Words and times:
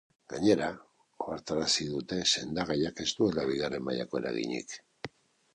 Gainera, 0.33 0.67
ohartarazi 1.25 1.85
dute 1.91 2.19
sendagaiak 2.37 3.05
ez 3.07 3.09
duela 3.21 3.47
bigarren 3.53 3.89
mailako 3.91 4.23
eraginik. 4.23 4.79